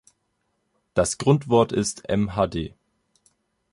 [0.95, 2.73] Das Grundwort ist mhd.